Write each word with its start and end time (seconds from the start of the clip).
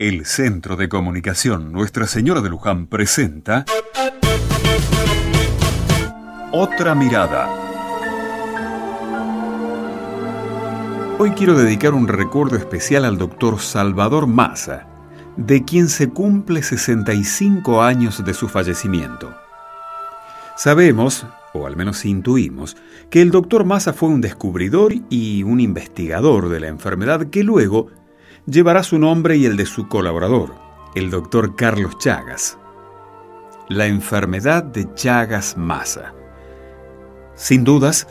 El 0.00 0.24
Centro 0.24 0.76
de 0.76 0.88
Comunicación 0.88 1.72
Nuestra 1.72 2.06
Señora 2.06 2.40
de 2.40 2.48
Luján 2.48 2.86
presenta 2.86 3.66
Otra 6.52 6.94
Mirada. 6.94 7.46
Hoy 11.18 11.32
quiero 11.32 11.52
dedicar 11.52 11.92
un 11.92 12.08
recuerdo 12.08 12.56
especial 12.56 13.04
al 13.04 13.18
doctor 13.18 13.60
Salvador 13.60 14.26
Massa, 14.26 14.86
de 15.36 15.66
quien 15.66 15.90
se 15.90 16.08
cumple 16.08 16.62
65 16.62 17.82
años 17.82 18.24
de 18.24 18.32
su 18.32 18.48
fallecimiento. 18.48 19.36
Sabemos, 20.56 21.26
o 21.52 21.66
al 21.66 21.76
menos 21.76 22.06
intuimos, 22.06 22.78
que 23.10 23.20
el 23.20 23.30
doctor 23.30 23.66
Massa 23.66 23.92
fue 23.92 24.08
un 24.08 24.22
descubridor 24.22 24.94
y 25.10 25.42
un 25.42 25.60
investigador 25.60 26.48
de 26.48 26.60
la 26.60 26.68
enfermedad 26.68 27.26
que 27.26 27.44
luego 27.44 27.88
llevará 28.46 28.82
su 28.82 28.98
nombre 28.98 29.36
y 29.36 29.46
el 29.46 29.56
de 29.56 29.66
su 29.66 29.88
colaborador, 29.88 30.54
el 30.94 31.10
doctor 31.10 31.56
Carlos 31.56 31.98
Chagas. 31.98 32.58
La 33.68 33.86
enfermedad 33.86 34.64
de 34.64 34.92
Chagas 34.94 35.56
Massa. 35.56 36.14
Sin 37.34 37.64
dudas, 37.64 38.08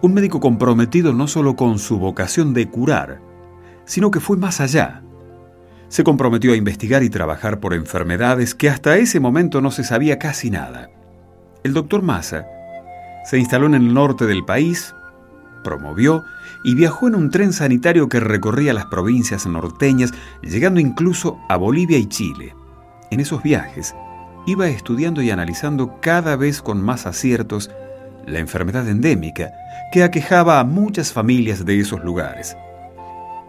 un 0.00 0.14
médico 0.14 0.40
comprometido 0.40 1.12
no 1.12 1.26
solo 1.26 1.56
con 1.56 1.78
su 1.78 1.98
vocación 1.98 2.54
de 2.54 2.68
curar, 2.68 3.20
sino 3.84 4.10
que 4.10 4.20
fue 4.20 4.36
más 4.36 4.60
allá. 4.60 5.02
Se 5.88 6.04
comprometió 6.04 6.52
a 6.52 6.56
investigar 6.56 7.02
y 7.02 7.10
trabajar 7.10 7.60
por 7.60 7.74
enfermedades 7.74 8.54
que 8.54 8.68
hasta 8.68 8.96
ese 8.96 9.20
momento 9.20 9.60
no 9.60 9.70
se 9.70 9.84
sabía 9.84 10.18
casi 10.18 10.50
nada. 10.50 10.90
El 11.64 11.74
doctor 11.74 12.02
Massa 12.02 12.46
se 13.24 13.38
instaló 13.38 13.66
en 13.66 13.74
el 13.74 13.92
norte 13.92 14.26
del 14.26 14.44
país, 14.44 14.94
promovió 15.62 16.24
y 16.64 16.74
viajó 16.74 17.08
en 17.08 17.14
un 17.14 17.30
tren 17.30 17.52
sanitario 17.52 18.08
que 18.08 18.20
recorría 18.20 18.74
las 18.74 18.86
provincias 18.86 19.46
norteñas, 19.46 20.12
llegando 20.42 20.80
incluso 20.80 21.38
a 21.48 21.56
Bolivia 21.56 21.98
y 21.98 22.06
Chile. 22.06 22.54
En 23.10 23.20
esos 23.20 23.42
viajes, 23.42 23.94
iba 24.46 24.68
estudiando 24.68 25.22
y 25.22 25.30
analizando 25.30 26.00
cada 26.00 26.36
vez 26.36 26.62
con 26.62 26.82
más 26.82 27.06
aciertos 27.06 27.70
la 28.26 28.38
enfermedad 28.38 28.88
endémica 28.88 29.50
que 29.92 30.02
aquejaba 30.02 30.60
a 30.60 30.64
muchas 30.64 31.12
familias 31.12 31.64
de 31.64 31.80
esos 31.80 32.02
lugares. 32.04 32.56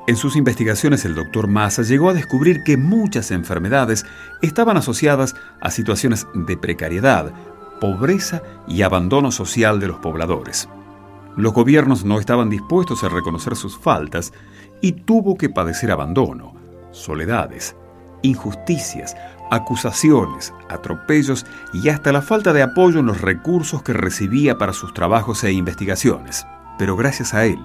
En 0.08 0.16
sus 0.16 0.36
investigaciones 0.36 1.06
el 1.06 1.14
doctor 1.14 1.48
Massa 1.48 1.84
llegó 1.84 2.10
a 2.10 2.14
descubrir 2.14 2.64
que 2.64 2.78
muchas 2.78 3.30
enfermedades 3.32 4.06
estaban 4.42 4.76
asociadas 4.76 5.36
a 5.62 5.70
situaciones 5.70 6.26
de 6.34 6.58
precariedad, 6.58 7.32
pobreza 7.80 8.42
y 8.68 8.82
abandono 8.82 9.32
social 9.32 9.80
de 9.80 9.88
los 9.88 10.00
pobladores. 10.00 10.68
Los 11.36 11.54
gobiernos 11.54 12.04
no 12.04 12.20
estaban 12.20 12.50
dispuestos 12.50 13.04
a 13.04 13.10
reconocer 13.10 13.56
sus 13.56 13.78
faltas 13.78 14.34
y 14.82 14.92
tuvo 14.94 15.38
que 15.38 15.50
padecer 15.50 15.92
abandono, 15.92 16.54
soledades, 16.92 17.76
injusticias, 18.22 19.16
acusaciones, 19.52 20.54
atropellos 20.70 21.46
y 21.74 21.90
hasta 21.90 22.12
la 22.12 22.22
falta 22.22 22.54
de 22.54 22.62
apoyo 22.62 23.00
en 23.00 23.08
los 23.08 23.22
recursos 23.22 23.82
que 23.84 23.94
recibía 23.94 24.58
para 24.58 24.74
sus 24.74 24.94
trabajos 24.94 25.44
e 25.44 25.52
investigaciones. 25.52 26.46
Pero 26.78 26.96
gracias 26.96 27.34
a 27.34 27.46
él, 27.46 27.60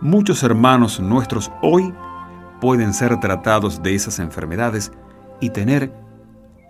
muchos 0.00 0.42
hermanos 0.42 1.00
nuestros 1.00 1.50
hoy 1.62 1.92
pueden 2.60 2.94
ser 2.94 3.18
tratados 3.20 3.82
de 3.82 3.94
esas 3.94 4.18
enfermedades 4.18 4.92
y 5.40 5.50
tener 5.50 5.92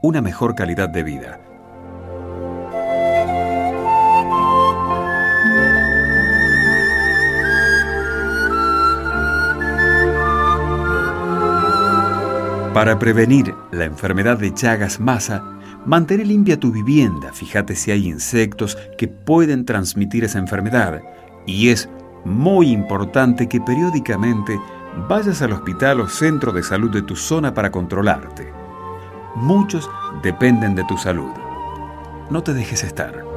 una 0.03 0.21
mejor 0.21 0.55
calidad 0.55 0.89
de 0.89 1.03
vida. 1.03 1.46
Para 12.77 12.99
prevenir 12.99 13.55
la 13.73 13.87
enfermedad 13.87 14.37
de 14.37 14.53
Chagas 14.53 15.01
Massa, 15.01 15.43
mantén 15.87 16.29
limpia 16.29 16.61
tu 16.61 16.71
vivienda, 16.71 17.33
fíjate 17.33 17.75
si 17.75 17.91
hay 17.91 18.07
insectos 18.07 18.77
que 18.99 19.09
pueden 19.09 19.65
transmitir 19.65 20.25
esa 20.25 20.39
enfermedad 20.39 21.01
y 21.47 21.71
es 21.71 21.89
muy 22.27 22.69
importante 22.69 23.49
que 23.49 23.63
periódicamente 23.63 24.61
vayas 25.09 25.41
al 25.41 25.53
hospital 25.53 26.03
o 26.03 26.07
centro 26.07 26.53
de 26.53 26.63
salud 26.63 26.91
de 26.91 27.01
tu 27.01 27.17
zona 27.17 27.55
para 27.55 27.71
controlarte. 27.71 28.53
Muchos 29.37 29.89
dependen 30.23 30.75
de 30.75 30.85
tu 30.85 30.99
salud. 30.99 31.33
No 32.29 32.43
te 32.43 32.53
dejes 32.53 32.85
estar. 32.85 33.36